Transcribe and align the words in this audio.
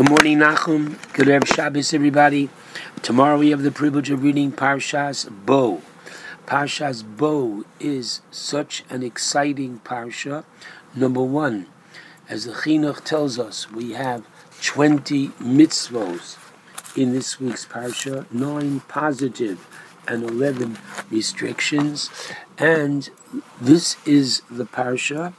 Good 0.00 0.08
morning, 0.08 0.38
Nachum. 0.38 0.96
Good 1.12 1.26
Erev 1.26 1.46
Shabbos, 1.46 1.92
everybody. 1.92 2.48
Tomorrow 3.02 3.36
we 3.36 3.50
have 3.50 3.60
the 3.60 3.70
privilege 3.70 4.08
of 4.08 4.22
reading 4.22 4.50
Parshas 4.50 5.28
Bo. 5.44 5.82
Parshas 6.46 7.04
Bo 7.04 7.66
is 7.78 8.22
such 8.30 8.82
an 8.88 9.02
exciting 9.02 9.82
parsha. 9.84 10.44
Number 10.94 11.20
one, 11.20 11.66
as 12.30 12.46
the 12.46 12.52
Chinuch 12.52 13.04
tells 13.04 13.38
us, 13.38 13.70
we 13.70 13.92
have 13.92 14.24
20 14.62 15.28
mitzvos 15.32 16.38
in 16.96 17.12
this 17.12 17.38
week's 17.38 17.66
parsha, 17.66 18.24
nine 18.32 18.80
positive 18.88 19.68
and 20.08 20.22
11 20.22 20.78
restrictions. 21.10 22.08
And 22.56 23.10
this 23.60 23.98
is 24.06 24.40
the 24.50 24.64
parsha 24.64 25.34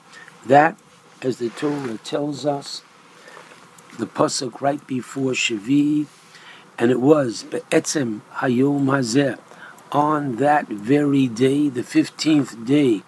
that, 0.46 0.78
as 1.24 1.40
the 1.40 1.50
Torah 1.50 1.98
tells 1.98 2.46
us, 2.46 2.84
the 3.98 4.08
pasuk 4.08 4.62
right 4.62 4.86
before 4.88 5.32
Shavi, 5.32 6.06
and 6.78 6.92
it 6.92 7.00
was 7.00 7.44
Be'etzem 7.44 8.22
Hayom 8.36 8.86
Hazeh, 8.86 9.38
on 9.92 10.38
that 10.38 10.68
very 10.68 11.28
day, 11.28 11.70
the 11.70 11.82
15th 11.82 12.66
day 12.66 13.04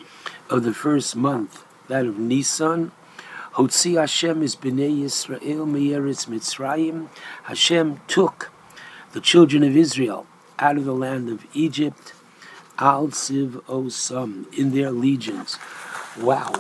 of 0.50 0.64
the 0.64 0.73
first 0.73 1.16
month, 1.16 1.64
that 1.88 2.06
of 2.06 2.18
Nisan, 2.20 2.92
Hotzi 3.54 4.00
Hashem 4.00 4.42
is 4.42 4.56
Bnei 4.56 5.04
Yisrael 5.04 5.68
Me'eretz 5.68 6.28
Mitzrayim. 6.28 7.08
Hashem 7.44 8.02
took 8.08 8.52
the 9.12 9.22
children 9.22 9.64
of 9.64 9.78
Israel 9.78 10.26
out 10.58 10.76
of 10.76 10.86
the 10.86 10.94
land 10.94 11.30
of 11.30 11.45
Egypt, 11.54 12.14
Al 12.80 13.09
Siv 13.09 13.62
Osam, 13.66 14.52
in 14.58 14.73
their 14.73 14.90
legions. 14.90 15.59
Wow, 16.20 16.52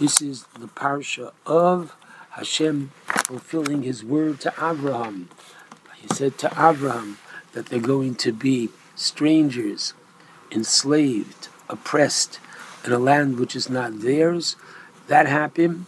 this 0.00 0.20
is 0.20 0.44
the 0.58 0.66
parsha 0.66 1.32
of 1.46 1.94
Hashem 2.30 2.90
fulfilling 3.32 3.82
his 3.82 4.04
word 4.04 4.38
to 4.38 4.52
Abraham. 4.60 5.26
He 5.96 6.06
said 6.08 6.36
to 6.36 6.48
Abraham 6.48 7.16
that 7.54 7.66
they're 7.66 7.80
going 7.80 8.14
to 8.16 8.30
be 8.30 8.68
strangers, 8.94 9.94
enslaved, 10.50 11.48
oppressed 11.66 12.40
in 12.84 12.92
a 12.92 12.98
land 12.98 13.38
which 13.38 13.56
is 13.56 13.70
not 13.70 14.00
theirs. 14.00 14.56
That 15.06 15.26
happened. 15.28 15.86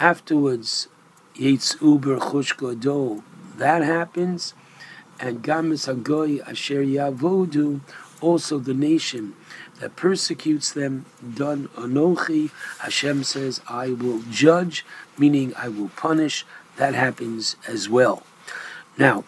Afterwards, 0.00 0.88
Yetz 1.36 1.80
Uber 1.80 2.16
Chush 2.18 3.22
That 3.56 3.84
happens. 3.84 4.54
And 5.20 5.44
Gamis 5.44 5.86
Hagoy 5.86 6.40
Asher 6.48 6.82
Yavodu, 6.82 7.82
also 8.20 8.58
the 8.58 8.74
nation 8.74 9.36
that 9.78 9.94
persecutes 9.94 10.72
them, 10.72 11.06
done 11.36 11.68
Anochi, 11.76 12.50
Hashem 12.80 13.22
says, 13.22 13.60
I 13.68 13.90
will 13.90 14.22
judge, 14.28 14.84
meaning 15.16 15.54
I 15.56 15.68
will 15.68 15.90
punish. 15.90 16.44
That 16.80 16.94
happens 16.94 17.56
as 17.68 17.90
well. 17.90 18.22
Now, 18.96 19.24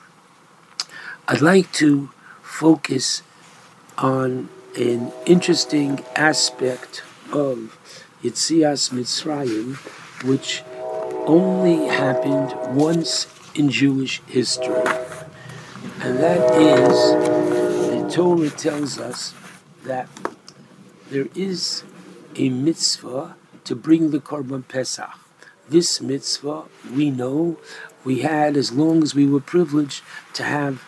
I'd 1.29 1.43
like 1.43 1.71
to 1.73 2.09
focus 2.41 3.23
on 3.99 4.49
an 4.75 5.13
interesting 5.27 6.03
aspect 6.17 7.03
of 7.31 7.79
Yitzias 8.23 8.89
Mitzrayim, 8.89 9.77
which 10.25 10.63
only 11.27 11.89
happened 11.89 12.55
once 12.75 13.27
in 13.55 13.69
Jewish 13.69 14.23
history. 14.23 14.89
And 16.01 16.21
that 16.21 16.41
is, 16.59 16.97
the 17.91 18.11
Torah 18.11 18.49
tells 18.49 18.99
us 18.99 19.35
that 19.85 20.09
there 21.11 21.29
is 21.35 21.85
a 22.35 22.49
mitzvah 22.49 23.37
to 23.65 23.77
bring 23.77 24.11
the 24.11 24.21
Korban 24.21 24.67
Pesach. 24.67 25.19
This 25.69 26.01
mitzvah, 26.01 26.65
we 26.95 27.11
know, 27.11 27.57
we 28.05 28.21
had 28.21 28.57
as 28.57 28.73
long 28.73 29.03
as 29.03 29.15
we 29.15 29.27
were 29.27 29.41
privileged 29.41 30.03
to 30.35 30.43
have 30.43 30.83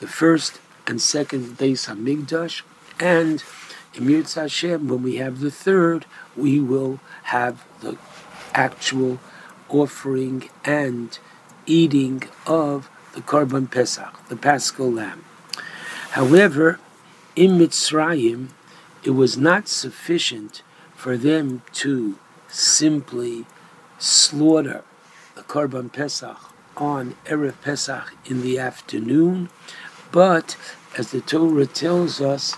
the 0.00 0.06
first 0.06 0.60
and 0.86 1.00
second 1.00 1.58
Beis 1.58 1.88
Hamikdash, 1.88 2.62
and 3.00 3.42
Emir 3.94 4.22
Hashem, 4.22 4.88
when 4.88 5.02
we 5.02 5.16
have 5.16 5.40
the 5.40 5.50
third, 5.50 6.06
we 6.36 6.60
will 6.60 7.00
have 7.24 7.64
the 7.80 7.98
actual 8.54 9.18
offering 9.68 10.48
and 10.64 11.18
eating 11.66 12.22
of 12.46 12.88
the 13.14 13.20
Korban 13.20 13.70
Pesach, 13.70 14.28
the 14.28 14.36
Paschal 14.36 14.90
Lamb. 14.90 15.24
However, 16.10 16.78
in 17.36 17.58
Mitzrayim, 17.58 18.48
it 19.04 19.10
was 19.10 19.36
not 19.36 19.68
sufficient 19.68 20.62
for 20.94 21.16
them 21.16 21.62
to 21.72 22.18
simply 22.48 23.46
slaughter 24.02 24.82
the 25.36 25.42
Korban 25.42 25.92
Pesach 25.92 26.36
on 26.76 27.14
Erev 27.26 27.54
Pesach 27.62 28.12
in 28.24 28.42
the 28.42 28.58
afternoon, 28.58 29.48
but 30.10 30.56
as 30.98 31.12
the 31.12 31.20
Torah 31.20 31.66
tells 31.66 32.20
us 32.20 32.56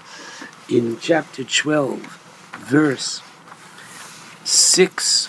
in 0.68 0.98
chapter 0.98 1.44
12, 1.44 2.00
verse 2.58 3.20
6, 4.44 5.28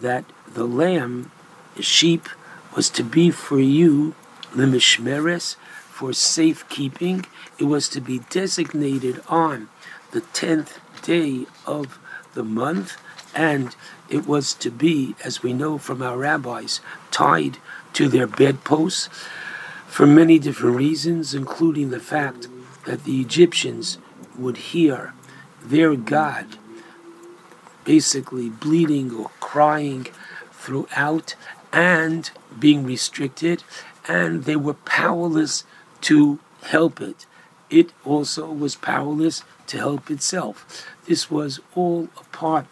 that 0.00 0.24
the 0.52 0.64
lamb, 0.64 1.30
the 1.74 1.82
sheep, 1.82 2.28
was 2.74 2.90
to 2.90 3.02
be 3.02 3.30
for 3.30 3.58
you, 3.58 4.14
lemishmeres, 4.52 5.56
for 5.88 6.12
safekeeping. 6.12 7.24
It 7.58 7.64
was 7.64 7.88
to 7.88 8.02
be 8.02 8.18
designated 8.30 9.22
on 9.28 9.68
the 10.12 10.20
tenth 10.20 10.78
day 11.02 11.46
of 11.64 11.98
the 12.36 12.44
month, 12.44 12.96
and 13.34 13.74
it 14.08 14.28
was 14.28 14.54
to 14.54 14.70
be, 14.70 15.16
as 15.24 15.42
we 15.42 15.52
know 15.52 15.78
from 15.78 16.00
our 16.00 16.16
rabbis, 16.16 16.80
tied 17.10 17.58
to 17.94 18.08
their 18.08 18.28
bedposts 18.28 19.08
for 19.88 20.06
many 20.06 20.38
different 20.38 20.76
reasons, 20.76 21.34
including 21.34 21.90
the 21.90 21.98
fact 21.98 22.46
that 22.84 23.02
the 23.02 23.20
Egyptians 23.20 23.98
would 24.38 24.58
hear 24.58 25.12
their 25.60 25.96
God 25.96 26.58
basically 27.84 28.50
bleeding 28.50 29.12
or 29.12 29.30
crying 29.40 30.06
throughout 30.52 31.34
and 31.72 32.30
being 32.58 32.84
restricted, 32.84 33.62
and 34.06 34.44
they 34.44 34.56
were 34.56 34.74
powerless 34.74 35.64
to 36.02 36.38
help 36.62 37.00
it. 37.00 37.26
It 37.70 37.92
also 38.04 38.50
was 38.50 38.76
powerless 38.76 39.42
to 39.68 39.78
help 39.78 40.10
itself. 40.10 40.86
This 41.06 41.30
was 41.30 41.60
all 41.74 42.08
a 42.18 42.24
part 42.24 42.66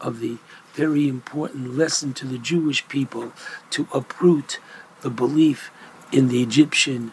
of 0.00 0.20
the 0.20 0.38
very 0.74 1.08
important 1.08 1.76
lesson 1.76 2.12
to 2.14 2.26
the 2.26 2.38
Jewish 2.38 2.86
people 2.88 3.32
to 3.70 3.88
uproot 3.94 4.58
the 5.02 5.10
belief 5.10 5.70
in 6.12 6.28
the 6.28 6.42
Egyptian 6.42 7.12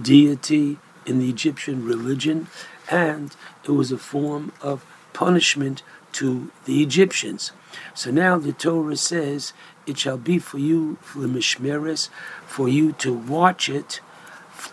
deity, 0.00 0.78
in 1.06 1.18
the 1.18 1.28
Egyptian 1.28 1.84
religion, 1.84 2.46
and 2.90 3.34
it 3.64 3.70
was 3.70 3.90
a 3.90 3.98
form 3.98 4.52
of 4.60 4.84
punishment 5.12 5.82
to 6.12 6.50
the 6.64 6.82
Egyptians. 6.82 7.52
So 7.94 8.10
now 8.10 8.38
the 8.38 8.52
Torah 8.52 8.96
says, 8.96 9.52
It 9.86 9.98
shall 9.98 10.18
be 10.18 10.38
for 10.38 10.58
you, 10.58 10.98
for 11.00 11.20
the 11.20 11.28
Mishmeres, 11.28 12.08
for 12.46 12.68
you 12.68 12.92
to 12.92 13.12
watch 13.12 13.68
it 13.68 14.00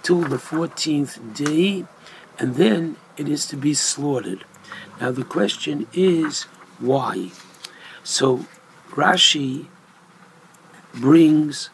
till 0.03 0.21
the 0.21 0.37
14th 0.37 1.35
day, 1.35 1.85
and 2.39 2.55
then 2.55 2.97
it 3.17 3.27
is 3.27 3.45
to 3.47 3.55
be 3.55 3.73
slaughtered. 3.73 4.45
Now 4.99 5.11
the 5.11 5.23
question 5.23 5.87
is, 5.93 6.43
why? 6.79 7.31
So 8.03 8.45
Rashi 8.91 9.67
brings 10.93 11.69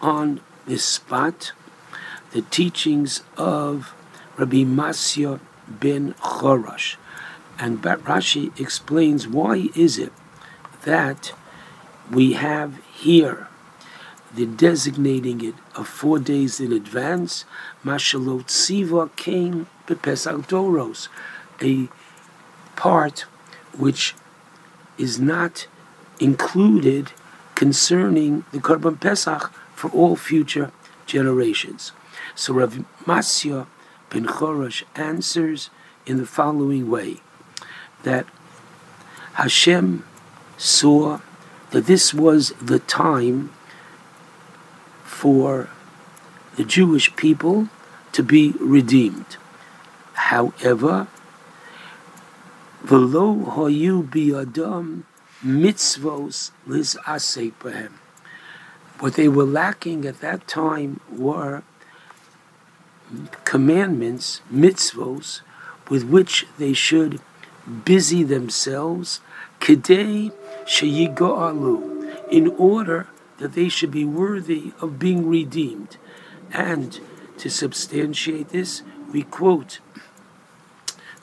on 0.00 0.40
this 0.66 0.84
spot 0.84 1.52
the 2.32 2.42
teachings 2.42 3.22
of 3.36 3.94
Rabbi 4.36 4.64
Masya 4.64 5.40
ben 5.68 6.14
Chorash. 6.14 6.96
And 7.58 7.82
Rashi 7.82 8.58
explains 8.58 9.28
why 9.28 9.68
is 9.74 9.98
it 9.98 10.12
that 10.84 11.32
we 12.10 12.32
have 12.32 12.82
here 12.92 13.48
the 14.34 14.46
designating 14.46 15.44
it 15.44 15.54
of 15.74 15.88
four 15.88 16.18
days 16.18 16.60
in 16.60 16.72
advance. 16.72 17.44
Mashalot 17.84 18.48
Siva 18.50 19.10
came 19.16 19.66
Pesach 19.86 20.46
Doros, 20.46 21.08
a 21.60 21.88
part 22.76 23.20
which 23.76 24.14
is 24.98 25.18
not 25.18 25.66
included 26.18 27.12
concerning 27.54 28.44
the 28.52 28.58
Korban 28.58 29.00
Pesach 29.00 29.52
for 29.74 29.90
all 29.90 30.16
future 30.16 30.70
generations. 31.06 31.92
So 32.34 32.54
Rav 32.54 32.84
Masya 33.04 33.66
ben 34.10 34.26
Chorash 34.26 34.84
answers 34.94 35.70
in 36.06 36.16
the 36.18 36.26
following 36.26 36.90
way 36.90 37.16
that 38.02 38.26
Hashem 39.34 40.04
saw 40.56 41.20
that 41.70 41.86
this 41.86 42.12
was 42.12 42.50
the 42.60 42.78
time 42.78 43.50
for 45.10 45.68
the 46.56 46.64
Jewish 46.64 47.14
people 47.16 47.68
to 48.12 48.22
be 48.22 48.54
redeemed. 48.60 49.36
However, 50.14 51.08
V'lo 52.86 53.44
hoyu 53.54 54.08
biyadam 54.08 55.02
mitzvos 55.44 56.52
lis 56.66 56.96
behem. 57.04 57.92
What 59.00 59.14
they 59.14 59.28
were 59.28 59.44
lacking 59.44 60.06
at 60.06 60.20
that 60.20 60.46
time 60.46 61.00
were 61.10 61.62
commandments, 63.44 64.40
mitzvos, 64.52 65.40
with 65.90 66.04
which 66.04 66.46
they 66.56 66.72
should 66.72 67.20
busy 67.84 68.22
themselves, 68.22 69.20
kedei 69.60 70.32
sheyigo'alu, 70.64 72.30
in 72.30 72.48
order 72.56 73.08
that 73.40 73.54
they 73.54 73.68
should 73.68 73.90
be 73.90 74.04
worthy 74.04 74.72
of 74.80 74.98
being 74.98 75.28
redeemed. 75.28 75.96
And 76.52 77.00
to 77.38 77.50
substantiate 77.50 78.50
this, 78.50 78.82
we 79.12 79.22
quote 79.22 79.80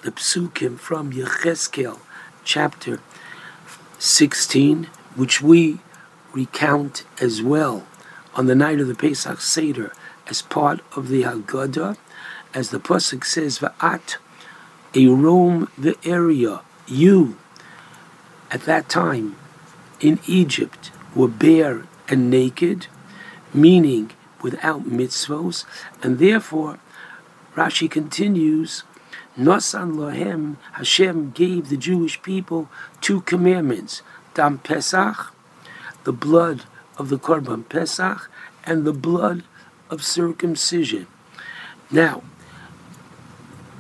the 0.01 0.11
psukim 0.11 0.77
from 0.77 1.13
Yecheskel, 1.13 1.99
chapter 2.43 2.99
16, 3.99 4.85
which 5.15 5.41
we 5.41 5.79
recount 6.33 7.03
as 7.21 7.41
well 7.41 7.87
on 8.35 8.47
the 8.47 8.55
night 8.55 8.79
of 8.79 8.87
the 8.87 8.95
Pesach 8.95 9.39
Seder 9.41 9.93
as 10.27 10.41
part 10.41 10.81
of 10.95 11.07
the 11.07 11.23
Haggadah, 11.23 11.97
as 12.53 12.69
the 12.69 12.79
pasuk 12.79 13.23
says, 13.23 13.59
"Va'at 13.59 14.17
a 14.93 15.07
Rome 15.07 15.69
the 15.77 15.95
area 16.03 16.61
you 16.87 17.37
at 18.49 18.61
that 18.63 18.89
time 18.89 19.35
in 19.99 20.19
Egypt 20.27 20.91
were 21.15 21.27
bare 21.27 21.83
and 22.09 22.29
naked, 22.29 22.87
meaning 23.53 24.11
without 24.41 24.83
mitzvos, 24.83 25.65
and 26.03 26.19
therefore 26.19 26.79
Rashi 27.55 27.89
continues 27.89 28.83
Nosan 29.37 29.95
Lohem, 29.95 30.55
Hashem 30.73 31.31
gave 31.31 31.69
the 31.69 31.77
Jewish 31.77 32.21
people 32.23 32.69
two 33.01 33.21
commandments 33.21 34.01
Dam 34.33 34.57
Pesach, 34.57 35.33
the 36.05 36.13
blood 36.13 36.63
of 36.97 37.09
the 37.09 37.19
Korban 37.19 37.67
Pesach, 37.69 38.31
and 38.63 38.83
the 38.83 38.93
blood 38.93 39.43
of 39.91 40.03
circumcision. 40.03 41.05
Now, 41.91 42.23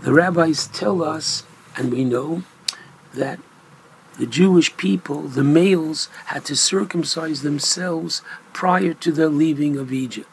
the 0.01 0.13
rabbis 0.13 0.67
tell 0.67 1.03
us, 1.03 1.43
and 1.75 1.91
we 1.91 2.03
know, 2.03 2.43
that 3.13 3.39
the 4.17 4.25
Jewish 4.25 4.75
people, 4.77 5.23
the 5.23 5.43
males, 5.43 6.09
had 6.25 6.45
to 6.45 6.55
circumcise 6.55 7.41
themselves 7.41 8.21
prior 8.53 8.93
to 8.95 9.11
their 9.11 9.29
leaving 9.29 9.77
of 9.77 9.93
Egypt. 9.93 10.29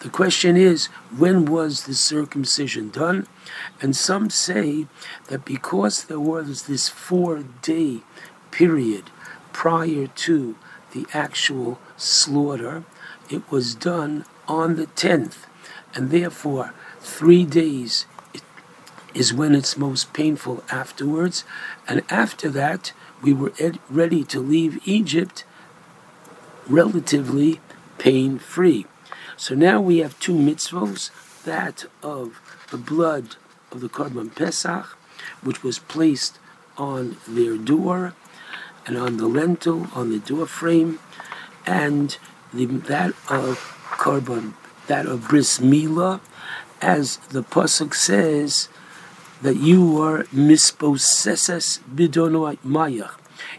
The 0.00 0.08
question 0.08 0.56
is, 0.56 0.86
when 1.16 1.44
was 1.44 1.84
the 1.84 1.94
circumcision 1.94 2.90
done? 2.90 3.26
And 3.80 3.96
some 3.96 4.30
say 4.30 4.86
that 5.26 5.44
because 5.44 6.04
there 6.04 6.20
was 6.20 6.66
this 6.66 6.88
four 6.88 7.44
day 7.62 8.00
period 8.50 9.10
prior 9.52 10.06
to 10.06 10.56
the 10.92 11.06
actual 11.12 11.78
slaughter, 11.96 12.84
it 13.28 13.50
was 13.50 13.74
done 13.74 14.24
on 14.46 14.76
the 14.76 14.86
10th. 14.86 15.46
And 15.94 16.10
therefore, 16.10 16.74
three 17.00 17.44
days 17.44 18.06
is 19.14 19.34
when 19.34 19.54
it's 19.54 19.76
most 19.76 20.12
painful 20.12 20.62
afterwards. 20.70 21.44
And 21.88 22.04
after 22.08 22.48
that, 22.50 22.92
we 23.22 23.32
were 23.32 23.52
ed- 23.58 23.78
ready 23.90 24.24
to 24.24 24.40
leave 24.40 24.86
Egypt 24.86 25.44
relatively 26.68 27.60
pain 27.98 28.38
free. 28.38 28.86
So 29.36 29.54
now 29.54 29.80
we 29.80 29.98
have 29.98 30.18
two 30.18 30.34
mitzvos 30.34 31.10
that 31.44 31.86
of 32.02 32.40
the 32.70 32.76
blood 32.76 33.36
of 33.72 33.80
the 33.80 33.88
Korban 33.88 34.34
Pesach, 34.34 34.96
which 35.42 35.62
was 35.62 35.78
placed 35.78 36.38
on 36.76 37.16
their 37.26 37.56
door 37.56 38.14
and 38.86 38.96
on 38.96 39.16
the 39.16 39.26
lintel, 39.26 39.88
on 39.94 40.10
the 40.10 40.18
door 40.18 40.46
frame, 40.46 40.98
and 41.66 42.16
the, 42.52 42.66
that 42.66 43.10
of 43.28 43.58
Korban, 43.90 44.54
that 44.86 45.06
of 45.06 45.28
Bris 45.28 45.58
Milah, 45.58 46.20
as 46.80 47.18
the 47.30 47.42
Pasuk 47.42 47.94
says, 47.94 48.68
that 49.42 49.56
you 49.56 49.90
were 49.90 50.24
mispossesses 50.24 51.80
bidonoit 51.94 52.58
mayach. 52.64 53.14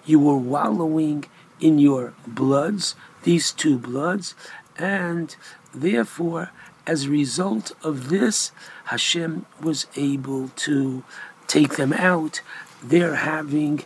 You 0.05 0.19
were 0.19 0.37
wallowing 0.37 1.25
in 1.59 1.79
your 1.79 2.13
bloods, 2.27 2.95
these 3.23 3.51
two 3.51 3.77
bloods, 3.77 4.35
and 4.77 5.35
Therefore, 5.73 6.51
as 6.87 7.05
a 7.05 7.09
result 7.09 7.71
of 7.83 8.09
this, 8.09 8.51
Hashem 8.85 9.45
was 9.61 9.85
able 9.95 10.49
to 10.49 11.03
take 11.47 11.75
them 11.75 11.93
out, 11.93 12.41
They're 12.81 13.15
having 13.15 13.83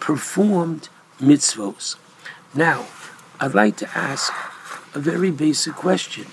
performed 0.00 0.88
mitzvos. 1.20 1.96
Now, 2.54 2.86
I'd 3.38 3.54
like 3.54 3.76
to 3.78 3.90
ask 3.96 4.32
a 4.94 4.98
very 4.98 5.30
basic 5.30 5.74
question. 5.74 6.26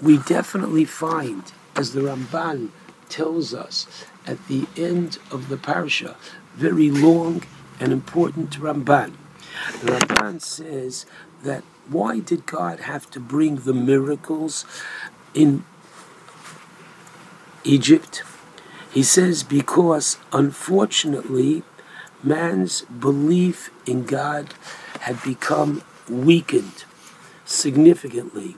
We 0.00 0.18
definitely 0.18 0.86
find, 0.86 1.44
as 1.76 1.92
the 1.92 2.00
Ramban 2.00 2.70
tells 3.08 3.52
us 3.54 3.86
at 4.26 4.46
the 4.48 4.66
end 4.76 5.18
of 5.30 5.48
the 5.48 5.56
parsha, 5.56 6.16
very 6.54 6.90
long 6.90 7.42
and 7.78 7.92
important 7.92 8.50
Ramban. 8.60 9.14
Ramban 9.80 10.40
says 10.40 11.06
that 11.42 11.64
why 11.88 12.20
did 12.20 12.46
God 12.46 12.80
have 12.80 13.10
to 13.10 13.20
bring 13.20 13.56
the 13.56 13.74
miracles 13.74 14.64
in 15.34 15.64
Egypt? 17.64 18.22
He 18.92 19.02
says, 19.02 19.42
because 19.42 20.18
unfortunately, 20.32 21.62
man's 22.22 22.82
belief 22.82 23.70
in 23.86 24.04
God 24.04 24.54
had 25.00 25.22
become 25.22 25.82
weakened 26.08 26.84
significantly. 27.44 28.56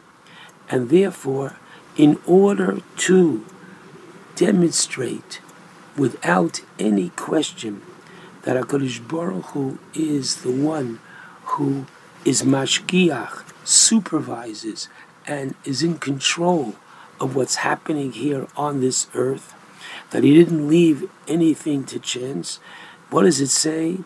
And 0.69 0.89
therefore, 0.89 1.57
in 1.97 2.19
order 2.27 2.81
to 2.97 3.45
demonstrate 4.37 5.41
without 5.97 6.61
any 6.79 7.11
question 7.11 7.83
that 8.43 8.57
HaKadosh 8.57 9.07
Baruch 9.07 9.47
Hu 9.47 9.79
is 9.95 10.43
the 10.43 10.51
one 10.51 11.01
who 11.45 11.87
is 12.25 12.43
mashgiach, 12.43 13.45
supervises, 13.65 14.89
and 15.27 15.55
is 15.65 15.83
in 15.83 15.99
control 15.99 16.75
of 17.21 17.37
what's 17.37 17.57
happening 17.57 18.13
here 18.13 18.49
on 18.57 18.81
this 18.81 19.07
earth, 19.15 19.55
that 20.11 20.25
he 20.25 20.35
didn't 20.35 20.69
leave 20.69 21.09
anything 21.29 21.85
to 21.85 21.99
chance. 21.99 22.59
What 23.11 23.23
does 23.23 23.41
it 23.41 23.49
say 23.49 23.99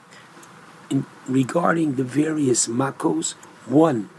in, 0.91 1.06
regarding 1.27 1.94
the 1.94 2.05
various 2.05 2.67
makos? 2.67 3.32
One, 3.67 4.11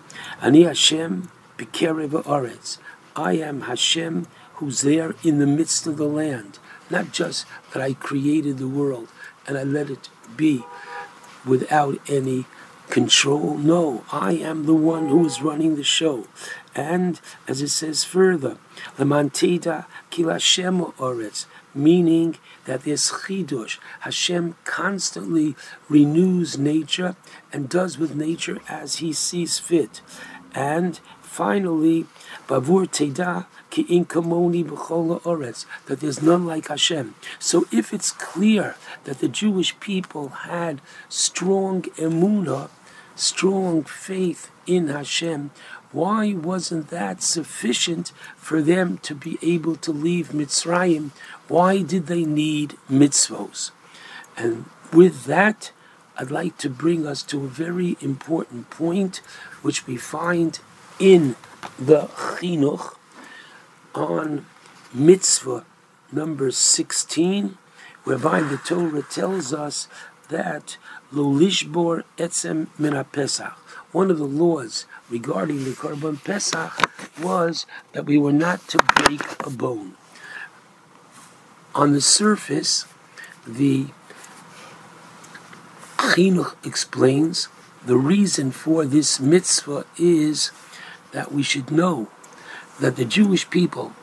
Ani 0.41 0.63
Hashem 0.63 1.29
b'kerev 1.57 2.23
aretz. 2.23 2.77
I 3.15 3.33
am 3.33 3.61
Hashem 3.61 4.27
who's 4.55 4.81
there 4.81 5.13
in 5.23 5.39
the 5.39 5.47
midst 5.47 5.85
of 5.85 5.97
the 5.97 6.07
land. 6.07 6.57
Not 6.89 7.11
just 7.11 7.45
that 7.73 7.81
I 7.81 7.93
created 7.93 8.57
the 8.57 8.67
world 8.67 9.09
and 9.47 9.57
I 9.57 9.63
let 9.63 9.89
it 9.89 10.09
be 10.35 10.63
without 11.45 11.99
any 12.09 12.45
control. 12.89 13.57
No, 13.57 14.03
I 14.11 14.33
am 14.33 14.65
the 14.65 14.73
one 14.73 15.09
who 15.09 15.25
is 15.25 15.41
running 15.41 15.75
the 15.75 15.83
show. 15.83 16.25
And 16.75 17.19
as 17.47 17.61
it 17.61 17.69
says 17.69 18.03
further, 18.03 18.57
the 18.97 19.03
mantida 19.03 19.85
kilashem 20.11 20.93
oretz, 20.95 21.45
meaning 21.73 22.37
that 22.65 22.83
there's 22.83 23.09
chidush. 23.09 23.79
Hashem 24.01 24.55
constantly 24.63 25.55
renews 25.89 26.57
nature 26.57 27.15
and 27.51 27.69
does 27.69 27.97
with 27.97 28.15
nature 28.15 28.59
as 28.69 28.97
He 28.97 29.11
sees 29.13 29.59
fit. 29.59 30.01
And 30.53 30.99
finally, 31.37 32.05
bavur 32.47 32.83
teda 32.97 33.45
ki 33.69 33.83
inkamoni 33.97 34.63
b'chol 34.65 35.21
oretz, 35.21 35.65
that 35.85 35.99
there's 35.99 36.21
none 36.21 36.45
like 36.47 36.67
Hashem. 36.67 37.13
So 37.37 37.65
if 37.71 37.93
it's 37.93 38.11
clear 38.11 38.75
that 39.03 39.19
the 39.19 39.27
Jewish 39.27 39.79
people 39.79 40.29
had 40.49 40.81
strong 41.09 41.83
emuna, 42.07 42.69
strong 43.15 43.83
faith 43.83 44.49
in 44.65 44.87
Hashem, 44.87 45.51
why 45.91 46.33
wasn't 46.33 46.89
that 46.89 47.21
sufficient 47.21 48.11
for 48.35 48.61
them 48.61 48.97
to 49.07 49.13
be 49.15 49.37
able 49.41 49.75
to 49.77 49.91
leave 49.91 50.29
Mitzrayim? 50.29 51.11
Why 51.47 51.81
did 51.81 52.07
they 52.07 52.25
need 52.25 52.75
mitzvos? 52.91 53.71
And 54.35 54.65
with 54.91 55.25
that, 55.25 55.71
I'd 56.17 56.31
like 56.31 56.57
to 56.57 56.69
bring 56.69 57.05
us 57.05 57.21
to 57.23 57.45
a 57.45 57.47
very 57.47 57.95
important 58.01 58.69
point, 58.69 59.17
which 59.61 59.87
we 59.87 59.97
find 59.97 60.59
in 60.99 61.35
the 61.77 62.07
Chinuch 62.07 62.95
on 63.93 64.45
mitzvah 64.93 65.65
number 66.11 66.51
16, 66.51 67.57
whereby 68.03 68.41
the 68.41 68.57
Torah 68.57 69.03
tells 69.03 69.53
us 69.53 69.87
that 70.29 70.77
Lolishbor 71.11 72.03
etzem 72.17 72.67
min 72.77 73.03
Pesach. 73.11 73.53
One 73.91 74.11
of 74.11 74.17
the 74.17 74.25
laws 74.25 74.85
regarding 75.09 75.63
the 75.63 75.71
Korban 75.71 76.23
Pesach 76.23 76.89
was 77.21 77.65
that 77.93 78.05
we 78.05 78.17
were 78.17 78.33
not 78.33 78.67
to 78.69 78.77
break 78.95 79.21
a 79.45 79.49
bone. 79.49 79.93
On 81.73 81.93
the 81.93 82.01
surface, 82.01 82.85
the 83.45 83.87
Chinuch 85.97 86.55
explains 86.65 87.47
the 87.85 87.97
reason 87.97 88.51
for 88.51 88.83
this 88.85 89.19
mitzvah 89.19 89.85
is 89.97 90.51
that 91.11 91.31
we 91.31 91.43
should 91.43 91.71
know 91.71 92.07
that 92.79 92.95
the 92.95 93.05
Jewish 93.05 93.49
people 93.49 93.93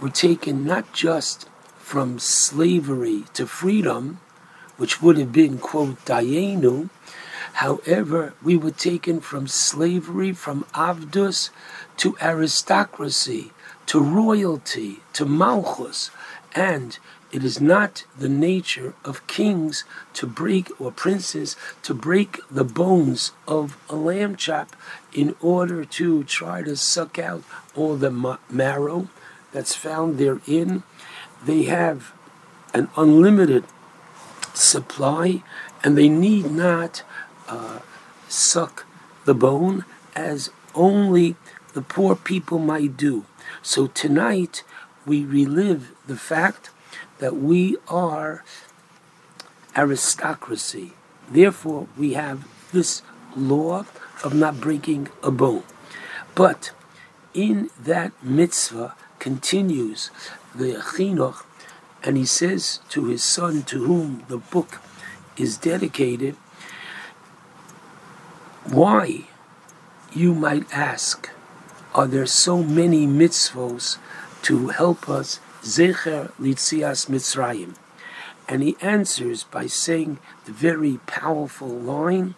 were 0.00 0.10
taken 0.10 0.64
not 0.64 0.92
just 0.92 1.48
from 1.78 2.18
slavery 2.18 3.24
to 3.34 3.46
freedom, 3.46 4.20
which 4.76 5.02
would 5.02 5.18
have 5.18 5.32
been, 5.32 5.58
quote, 5.58 6.04
Dayenu, 6.04 6.88
however, 7.54 8.34
we 8.42 8.56
were 8.56 8.70
taken 8.70 9.20
from 9.20 9.46
slavery, 9.46 10.32
from 10.32 10.64
Avdus, 10.74 11.50
to 11.98 12.16
aristocracy, 12.20 13.52
to 13.86 14.00
royalty, 14.00 15.00
to 15.12 15.26
Malchus, 15.26 16.10
and 16.54 16.98
it 17.32 17.42
is 17.42 17.60
not 17.60 18.04
the 18.18 18.28
nature 18.28 18.94
of 19.04 19.26
kings 19.26 19.84
to 20.12 20.26
break, 20.26 20.68
or 20.78 20.92
princes, 20.92 21.56
to 21.82 21.94
break 21.94 22.40
the 22.50 22.64
bones 22.64 23.32
of 23.48 23.78
a 23.88 23.96
lamb 23.96 24.36
chop 24.36 24.76
in 25.14 25.34
order 25.40 25.84
to 25.84 26.24
try 26.24 26.62
to 26.62 26.76
suck 26.76 27.18
out 27.18 27.42
all 27.74 27.96
the 27.96 28.38
marrow 28.50 29.08
that's 29.50 29.74
found 29.74 30.18
therein. 30.18 30.82
They 31.44 31.62
have 31.64 32.12
an 32.74 32.88
unlimited 32.96 33.64
supply 34.52 35.42
and 35.82 35.96
they 35.96 36.08
need 36.08 36.50
not 36.50 37.02
uh, 37.48 37.80
suck 38.28 38.86
the 39.24 39.34
bone 39.34 39.86
as 40.14 40.50
only 40.74 41.36
the 41.72 41.82
poor 41.82 42.14
people 42.14 42.58
might 42.58 42.96
do. 42.96 43.24
So 43.62 43.86
tonight 43.86 44.64
we 45.06 45.24
relive 45.24 45.92
the 46.06 46.16
fact 46.16 46.70
that 47.22 47.36
we 47.36 47.76
are 47.86 48.42
aristocracy. 49.76 50.90
Therefore, 51.30 51.86
we 51.96 52.14
have 52.14 52.48
this 52.72 53.02
law 53.36 53.86
of 54.24 54.34
not 54.34 54.60
breaking 54.60 55.08
a 55.22 55.30
bone. 55.30 55.62
But 56.34 56.72
in 57.32 57.70
that 57.78 58.10
mitzvah 58.24 58.96
continues 59.20 60.10
the 60.52 60.82
chinuch, 60.82 61.44
and 62.02 62.16
he 62.16 62.26
says 62.26 62.80
to 62.88 63.04
his 63.04 63.24
son, 63.24 63.62
to 63.70 63.84
whom 63.84 64.24
the 64.26 64.38
book 64.38 64.80
is 65.36 65.56
dedicated, 65.56 66.34
why, 68.64 69.28
you 70.12 70.34
might 70.34 70.66
ask, 70.74 71.30
are 71.94 72.08
there 72.08 72.26
so 72.26 72.64
many 72.64 73.06
mitzvos 73.06 73.98
to 74.42 74.68
help 74.68 75.08
us 75.08 75.38
Zecher 75.62 76.32
Litzias 76.40 77.08
Mitzrayim. 77.08 77.76
And 78.48 78.62
he 78.62 78.76
answers 78.80 79.44
by 79.44 79.66
saying 79.66 80.18
the 80.44 80.52
very 80.52 80.98
powerful 81.06 81.68
line, 81.68 82.34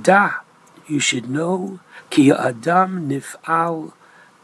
Da, 0.00 0.34
you 0.86 1.00
should 1.00 1.28
know, 1.28 1.80
Ki 2.10 2.30
Adam 2.30 3.08
Nif'al 3.08 3.92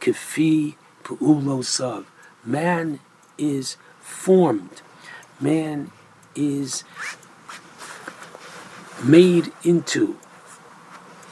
Kefi 0.00 0.75
Pu'ulosav. 1.04 2.06
Man 2.44 3.00
is 3.37 3.76
formed. 4.00 4.80
Man 5.40 5.90
is 6.35 6.85
made 9.04 9.52
into. 9.62 10.18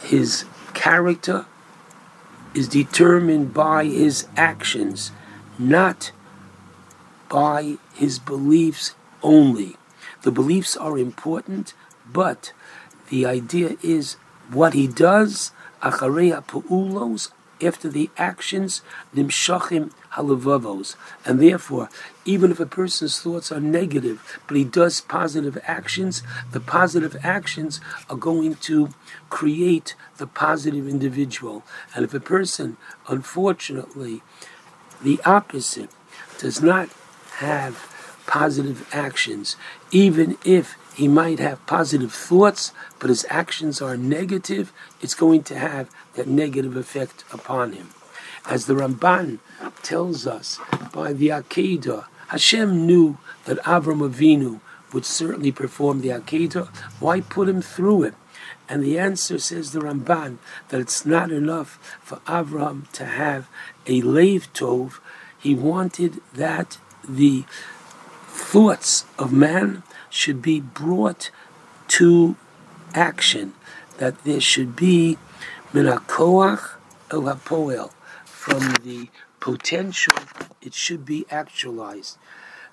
His 0.02 0.44
character 0.74 1.46
is 2.54 2.68
determined 2.68 3.54
by 3.54 3.84
his 3.86 4.26
actions, 4.36 5.10
not 5.58 6.12
by 7.28 7.76
his 7.94 8.18
beliefs 8.18 8.94
only. 9.22 9.76
The 10.22 10.32
beliefs 10.32 10.76
are 10.76 10.98
important, 10.98 11.74
but 12.10 12.52
the 13.08 13.26
idea 13.26 13.76
is 13.82 14.16
what 14.50 14.74
he 14.74 14.86
does, 14.86 15.52
achareya 15.82 16.44
pu'ulos, 16.46 17.30
after 17.62 17.88
the 17.88 18.10
actions, 18.16 18.82
nimshachim 19.14 19.92
halavavos. 20.12 20.96
And 21.24 21.40
therefore, 21.40 21.88
even 22.24 22.50
if 22.50 22.60
a 22.60 22.66
person's 22.66 23.20
thoughts 23.20 23.52
are 23.52 23.60
negative, 23.60 24.40
but 24.46 24.56
he 24.56 24.64
does 24.64 25.00
positive 25.00 25.58
actions, 25.64 26.22
the 26.52 26.60
positive 26.60 27.16
actions 27.22 27.80
are 28.10 28.16
going 28.16 28.56
to 28.56 28.90
create 29.30 29.94
the 30.18 30.26
positive 30.26 30.88
individual. 30.88 31.62
And 31.94 32.04
if 32.04 32.12
a 32.14 32.20
person, 32.20 32.76
unfortunately, 33.08 34.22
the 35.02 35.20
opposite, 35.24 35.90
does 36.38 36.60
not 36.60 36.88
have 37.38 37.90
positive 38.26 38.88
actions, 38.92 39.56
even 39.90 40.38
if 40.44 40.76
he 40.94 41.08
might 41.08 41.38
have 41.40 41.66
positive 41.66 42.12
thoughts, 42.12 42.72
but 42.98 43.10
his 43.10 43.26
actions 43.28 43.82
are 43.82 43.96
negative, 43.96 44.72
it's 45.00 45.14
going 45.14 45.42
to 45.42 45.58
have 45.58 45.90
that 46.14 46.28
negative 46.28 46.76
effect 46.76 47.24
upon 47.32 47.72
him. 47.72 47.90
As 48.46 48.66
the 48.66 48.74
Ramban 48.74 49.38
tells 49.82 50.26
us 50.26 50.60
by 50.92 51.12
the 51.12 51.28
Akedah, 51.28 52.06
Hashem 52.28 52.86
knew 52.86 53.18
that 53.44 53.58
Avram 53.64 54.08
Avinu 54.08 54.60
would 54.92 55.04
certainly 55.04 55.50
perform 55.50 56.00
the 56.00 56.08
Akedah. 56.08 56.68
Why 57.00 57.20
put 57.20 57.48
him 57.48 57.60
through 57.60 58.04
it? 58.04 58.14
And 58.68 58.82
the 58.82 58.98
answer 58.98 59.38
says 59.38 59.72
the 59.72 59.80
Ramban 59.80 60.38
that 60.68 60.80
it's 60.80 61.04
not 61.04 61.30
enough 61.30 61.98
for 62.02 62.16
Avram 62.26 62.90
to 62.92 63.04
have 63.04 63.48
a 63.86 64.00
lave 64.02 64.52
tov. 64.52 65.00
He 65.38 65.54
wanted 65.54 66.20
that 66.32 66.78
the 67.08 67.44
thoughts 68.26 69.04
of 69.18 69.32
man 69.32 69.82
should 70.10 70.40
be 70.42 70.60
brought 70.60 71.30
to 71.88 72.36
action, 72.94 73.54
that 73.98 74.24
there 74.24 74.40
should 74.40 74.76
be 74.76 75.18
minakoach 75.72 76.76
el 77.10 77.22
hapoel, 77.22 77.90
from 78.24 78.74
the 78.82 79.08
potential, 79.40 80.14
it 80.62 80.74
should 80.74 81.04
be 81.04 81.26
actualized. 81.30 82.18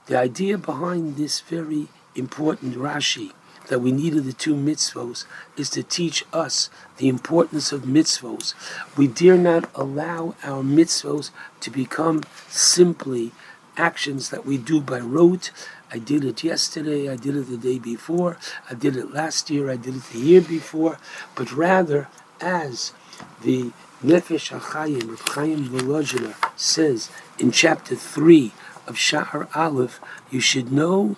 The 0.07 0.17
idea 0.17 0.57
behind 0.57 1.15
this 1.15 1.39
very 1.41 1.87
important 2.15 2.75
Rashi 2.75 3.31
that 3.67 3.79
we 3.79 3.91
needed 3.91 4.25
the 4.25 4.33
two 4.33 4.55
mitzvos 4.55 5.25
is 5.55 5.69
to 5.69 5.83
teach 5.83 6.25
us 6.33 6.69
the 6.97 7.07
importance 7.07 7.71
of 7.71 7.83
mitzvos. 7.83 8.53
We 8.97 9.07
dare 9.07 9.37
not 9.37 9.69
allow 9.75 10.35
our 10.43 10.63
mitzvos 10.63 11.31
to 11.61 11.69
become 11.69 12.23
simply 12.49 13.31
actions 13.77 14.29
that 14.29 14.45
we 14.45 14.57
do 14.57 14.81
by 14.81 14.99
rote. 14.99 15.51
I 15.91 15.97
did 15.97 16.23
it 16.23 16.43
yesterday, 16.43 17.09
I 17.09 17.15
did 17.15 17.35
it 17.35 17.49
the 17.49 17.57
day 17.57 17.77
before, 17.77 18.37
I 18.69 18.75
did 18.75 18.95
it 18.95 19.13
last 19.13 19.49
year, 19.49 19.69
I 19.69 19.75
did 19.75 19.95
it 19.97 20.03
the 20.11 20.19
year 20.19 20.41
before, 20.41 20.97
but 21.35 21.51
rather 21.51 22.07
as 22.39 22.93
the 23.41 23.71
Nefesh 24.03 24.57
HaChaim, 24.57 25.09
Rav 25.09 25.21
Chaim 25.35 25.67
Volozhiner, 25.67 26.35
says 26.57 27.09
in 27.37 27.51
chapter 27.51 27.95
3 27.95 28.53
of 28.87 28.95
Sha'ar 28.95 29.53
Aleph, 29.55 29.99
you 30.29 30.39
should 30.39 30.71
know 30.71 31.17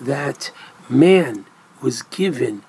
that 0.00 0.50
man 0.88 1.44
was 1.82 2.02
given 2.02 2.62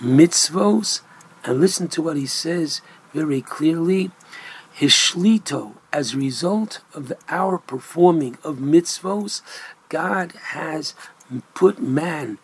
mitzvos, 0.00 1.00
and 1.44 1.60
listen 1.60 1.88
to 1.88 2.02
what 2.02 2.16
he 2.16 2.26
says 2.26 2.80
very 3.12 3.40
clearly, 3.40 4.10
his 4.74 5.14
as 5.92 6.14
a 6.14 6.18
result 6.18 6.80
of 6.94 7.06
the, 7.06 7.16
our 7.28 7.58
performing 7.58 8.36
of 8.42 8.56
mitzvos, 8.56 9.40
God 9.88 10.32
has 10.32 10.94
put 11.54 11.80
man 11.80 12.38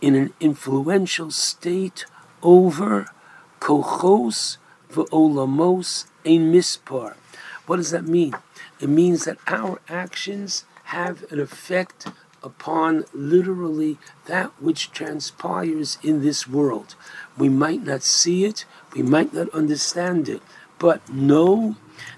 in 0.00 0.14
an 0.14 0.32
influential 0.40 1.30
state 1.30 2.06
over 2.42 3.06
kochos 3.60 4.56
v'olamos 4.90 6.06
ein 6.24 6.50
mispar. 6.50 7.14
What 7.66 7.76
does 7.76 7.90
that 7.90 8.06
mean? 8.06 8.34
It 8.80 8.88
means 8.88 9.24
that 9.24 9.36
our 9.46 9.80
actions 9.86 10.64
have 10.84 11.30
an 11.30 11.38
effect 11.38 12.06
upon 12.42 13.04
literally 13.12 13.98
that 14.24 14.50
which 14.62 14.90
transpires 14.92 15.98
in 16.02 16.22
this 16.22 16.48
world. 16.48 16.94
We 17.36 17.50
might 17.50 17.84
not 17.84 18.02
see 18.02 18.46
it, 18.46 18.64
we 18.94 19.02
might 19.02 19.34
not 19.34 19.50
understand 19.50 20.26
it, 20.26 20.40
but 20.80 21.08
know 21.08 21.76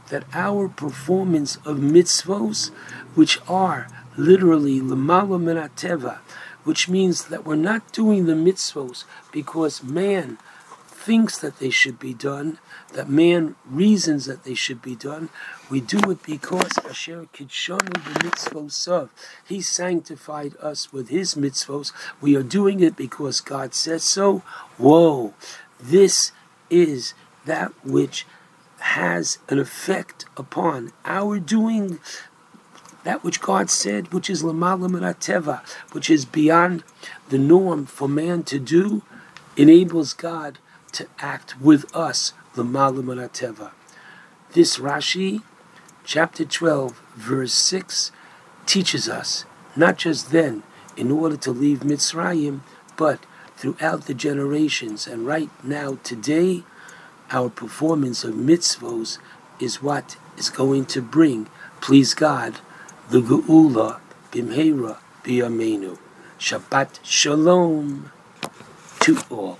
that 0.09 0.25
our 0.33 0.69
performance 0.69 1.57
of 1.66 1.76
mitzvos, 1.76 2.71
which 3.14 3.38
are 3.49 3.88
literally 4.16 4.81
lemala 4.81 5.38
minateva, 5.38 6.19
which 6.64 6.88
means 6.88 7.25
that 7.26 7.45
we're 7.45 7.57
not 7.57 7.92
doing 7.92 8.25
the 8.25 8.33
mitzvos 8.35 9.04
because 9.33 9.83
man 9.83 10.38
thinks 10.87 11.37
that 11.38 11.59
they 11.59 11.71
should 11.71 11.99
be 11.99 12.14
done, 12.14 12.59
that 12.92 13.09
man 13.09 13.57
reasons 13.69 14.26
that 14.26 14.45
they 14.45 14.54
should 14.54 14.81
be 14.81 14.95
done. 14.95 15.28
We 15.69 15.81
do 15.81 15.99
it 16.12 16.23
because 16.23 16.78
Asher 16.88 17.26
Kidshanu 17.35 18.88
of. 18.88 19.11
He 19.45 19.61
sanctified 19.61 20.54
us 20.61 20.92
with 20.92 21.09
his 21.09 21.35
mitzvos. 21.35 21.92
We 22.21 22.37
are 22.37 22.45
doing 22.45 22.78
it 22.81 22.97
because 22.97 23.40
God 23.40 23.75
says 23.75 24.04
so. 24.09 24.42
Whoa, 24.78 25.35
this 25.81 26.31
is 26.71 27.14
that 27.47 27.73
which 27.85 28.25
has 28.82 29.38
an 29.48 29.58
effect 29.58 30.24
upon 30.36 30.92
our 31.04 31.38
doing 31.38 31.98
that 33.04 33.24
which 33.24 33.40
God 33.40 33.70
said, 33.70 34.12
which 34.12 34.30
is 34.30 34.42
lamala 34.42 34.88
teva, 35.18 35.66
which 35.92 36.08
is 36.10 36.24
beyond 36.24 36.84
the 37.28 37.38
norm 37.38 37.86
for 37.86 38.08
man 38.08 38.42
to 38.44 38.58
do. 38.58 39.02
enables 39.56 40.12
God 40.12 40.58
to 40.92 41.06
act 41.18 41.60
with 41.60 41.94
us, 41.96 42.32
the 42.54 42.64
Malam 42.64 43.06
This 44.52 44.78
Rashi, 44.78 45.42
chapter 46.04 46.44
12, 46.44 47.00
verse 47.16 47.54
6, 47.54 48.12
teaches 48.66 49.08
us 49.08 49.44
not 49.74 49.96
just 49.96 50.30
then 50.30 50.62
in 50.96 51.10
order 51.10 51.36
to 51.36 51.50
leave 51.50 51.80
Mitzrayim, 51.80 52.60
but 52.96 53.20
throughout 53.56 54.06
the 54.06 54.14
generations. 54.14 55.06
And 55.06 55.26
right 55.26 55.50
now, 55.64 55.98
today, 56.02 56.64
our 57.32 57.48
performance 57.48 58.24
of 58.24 58.34
mitzvos 58.34 59.18
is 59.58 59.82
what 59.82 60.16
is 60.36 60.50
going 60.50 60.84
to 60.86 61.00
bring, 61.00 61.48
please 61.80 62.14
God, 62.14 62.60
the 63.10 63.20
Geula 63.20 64.00
Bimheira 64.30 64.98
Biyamenu. 65.24 65.98
Shabbat 66.38 66.98
Shalom 67.02 68.10
to 69.00 69.18
all. 69.30 69.58